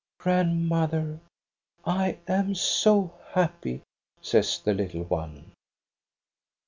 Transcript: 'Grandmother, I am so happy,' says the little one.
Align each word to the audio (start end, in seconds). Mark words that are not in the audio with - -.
'Grandmother, 0.17 1.19
I 1.85 2.17
am 2.27 2.55
so 2.55 3.13
happy,' 3.33 3.83
says 4.19 4.57
the 4.57 4.73
little 4.73 5.03
one. 5.03 5.51